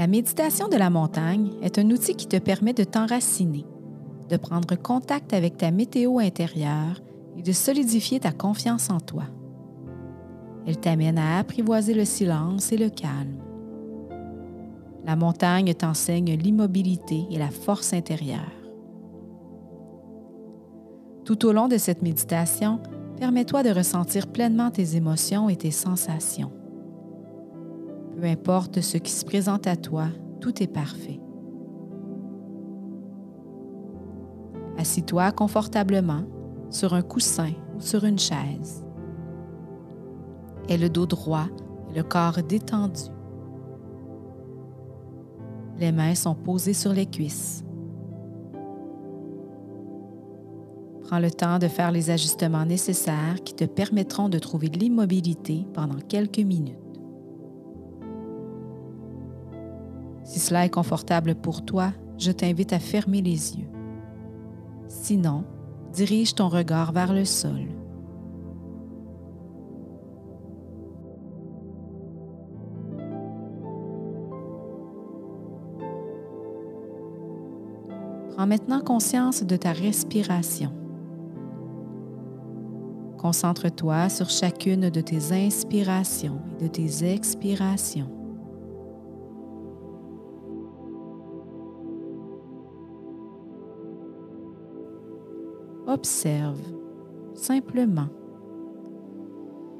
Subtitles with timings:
[0.00, 3.66] La méditation de la montagne est un outil qui te permet de t'enraciner,
[4.30, 7.02] de prendre contact avec ta météo intérieure
[7.36, 9.24] et de solidifier ta confiance en toi.
[10.66, 13.42] Elle t'amène à apprivoiser le silence et le calme.
[15.04, 18.56] La montagne t'enseigne l'immobilité et la force intérieure.
[21.26, 22.80] Tout au long de cette méditation,
[23.18, 26.52] permets-toi de ressentir pleinement tes émotions et tes sensations.
[28.20, 30.08] Peu importe ce qui se présente à toi,
[30.42, 31.18] tout est parfait.
[34.76, 36.24] Assis-toi confortablement
[36.68, 38.84] sur un coussin ou sur une chaise.
[40.68, 41.46] Aie le dos droit
[41.90, 43.04] et le corps détendu.
[45.78, 47.64] Les mains sont posées sur les cuisses.
[51.04, 55.66] Prends le temps de faire les ajustements nécessaires qui te permettront de trouver de l'immobilité
[55.72, 56.89] pendant quelques minutes.
[60.30, 63.66] Si cela est confortable pour toi, je t'invite à fermer les yeux.
[64.86, 65.42] Sinon,
[65.92, 67.66] dirige ton regard vers le sol.
[78.36, 80.72] Prends maintenant conscience de ta respiration.
[83.18, 88.19] Concentre-toi sur chacune de tes inspirations et de tes expirations.
[95.86, 96.60] Observe
[97.34, 98.08] simplement,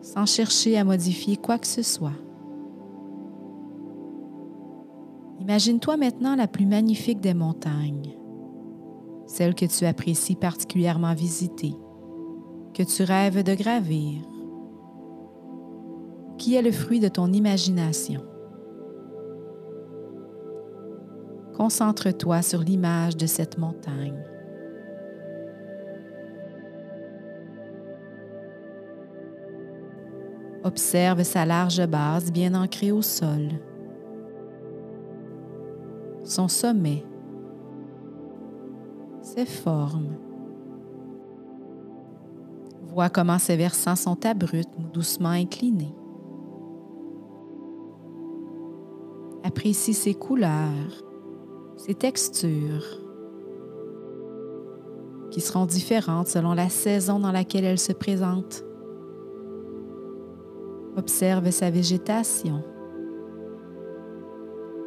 [0.00, 2.18] sans chercher à modifier quoi que ce soit.
[5.40, 8.16] Imagine-toi maintenant la plus magnifique des montagnes,
[9.26, 11.74] celle que tu apprécies particulièrement visiter
[12.74, 14.22] que tu rêves de gravir,
[16.38, 18.22] qui est le fruit de ton imagination?
[21.56, 24.24] Concentre-toi sur l'image de cette montagne.
[30.62, 33.48] Observe sa large base bien ancrée au sol,
[36.24, 37.04] son sommet,
[39.22, 40.16] ses formes,
[42.92, 45.94] Vois comment ses versants sont abrupts ou doucement inclinés.
[49.44, 51.04] Apprécie ses couleurs,
[51.76, 52.98] ses textures,
[55.30, 58.64] qui seront différentes selon la saison dans laquelle elle se présente.
[60.96, 62.64] Observe sa végétation.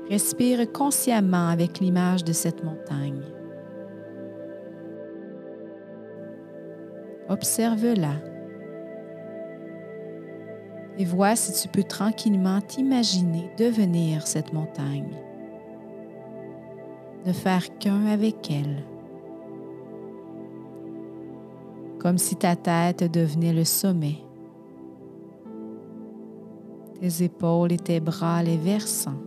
[0.10, 3.24] Respire consciemment avec l'image de cette montagne.
[7.30, 8.16] Observe-la.
[10.98, 15.18] Et vois si tu peux tranquillement t'imaginer devenir cette montagne.
[17.26, 18.84] Ne faire qu'un avec elle.
[22.00, 24.18] Comme si ta tête devenait le sommet.
[27.04, 29.22] Tes épaules et tes bras les versants.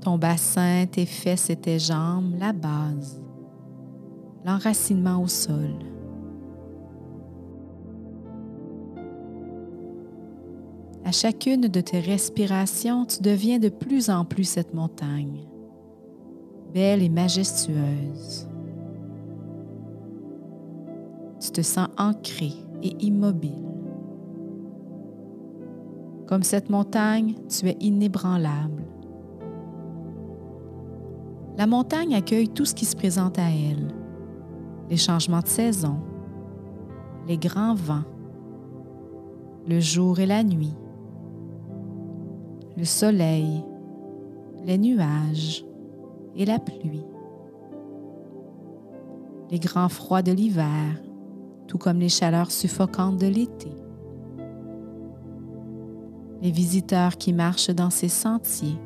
[0.00, 3.20] Ton bassin, tes fesses et tes jambes, la base
[4.46, 5.74] l'enracinement au sol.
[11.04, 15.46] À chacune de tes respirations, tu deviens de plus en plus cette montagne,
[16.72, 18.48] belle et majestueuse.
[21.40, 22.52] Tu te sens ancré
[22.82, 23.75] et immobile.
[26.26, 28.84] Comme cette montagne, tu es inébranlable.
[31.56, 33.88] La montagne accueille tout ce qui se présente à elle
[34.90, 35.96] les changements de saison,
[37.26, 38.04] les grands vents,
[39.66, 40.74] le jour et la nuit,
[42.76, 43.64] le soleil,
[44.64, 45.64] les nuages
[46.36, 47.04] et la pluie,
[49.50, 51.02] les grands froids de l'hiver,
[51.66, 53.72] tout comme les chaleurs suffocantes de l'été,
[56.42, 58.78] les visiteurs qui marchent dans ses sentiers,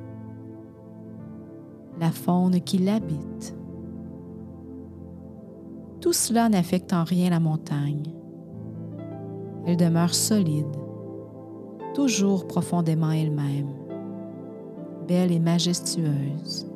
[1.99, 3.55] la faune qui l'habite,
[6.01, 8.05] tout cela n'affecte en rien la montagne.
[9.67, 10.75] Elle demeure solide,
[11.95, 13.69] toujours profondément elle-même,
[15.07, 16.67] belle et majestueuse.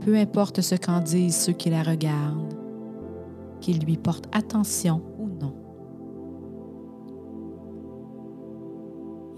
[0.00, 2.54] Peu importe ce qu'en disent ceux qui la regardent,
[3.60, 5.02] qu'ils lui portent attention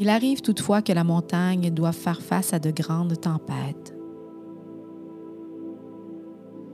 [0.03, 3.95] Il arrive toutefois que la montagne doive faire face à de grandes tempêtes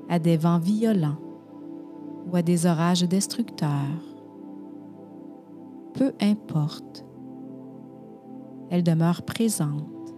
[0.09, 1.21] à des vents violents
[2.27, 3.69] ou à des orages destructeurs.
[5.93, 7.05] Peu importe.
[8.71, 10.15] elle demeure présente.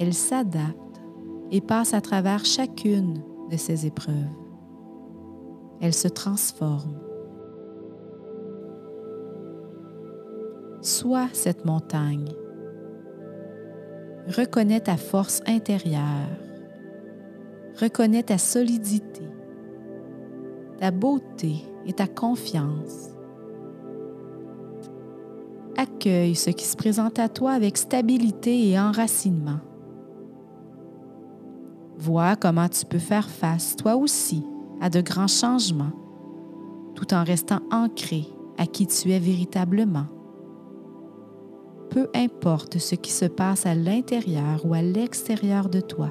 [0.00, 1.02] Elle s'adapte
[1.50, 4.14] et passe à travers chacune de ces épreuves.
[5.82, 7.11] Elle se transforme.
[10.82, 12.32] Sois cette montagne.
[14.26, 16.26] Reconnais ta force intérieure.
[17.80, 19.22] Reconnais ta solidité,
[20.80, 21.54] ta beauté
[21.86, 23.10] et ta confiance.
[25.76, 29.60] Accueille ce qui se présente à toi avec stabilité et enracinement.
[31.96, 34.44] Vois comment tu peux faire face, toi aussi,
[34.80, 35.92] à de grands changements,
[36.96, 38.26] tout en restant ancré
[38.58, 40.06] à qui tu es véritablement.
[41.92, 46.10] Peu importe ce qui se passe à l'intérieur ou à l'extérieur de toi.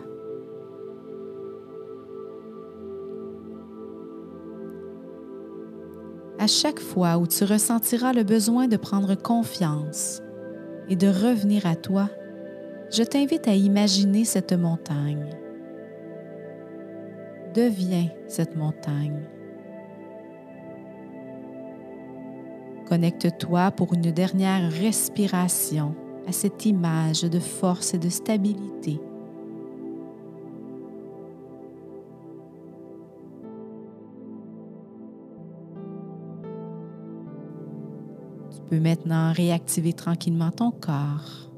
[6.37, 10.21] À chaque fois où tu ressentiras le besoin de prendre confiance
[10.87, 12.09] et de revenir à toi,
[12.91, 15.29] je t'invite à imaginer cette montagne
[17.53, 19.27] Deviens cette montagne.
[22.91, 25.95] Connecte-toi pour une dernière respiration
[26.27, 28.99] à cette image de force et de stabilité.
[38.53, 41.49] Tu peux maintenant réactiver tranquillement ton corps.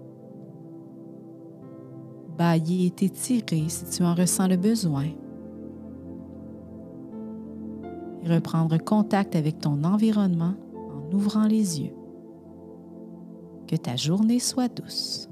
[2.37, 5.07] Bailler et t'étirer si tu en ressens le besoin
[8.25, 10.72] reprendre contact avec ton environnement en
[11.13, 11.95] ouvrant les yeux.
[13.67, 15.29] Que ta journée soit douce.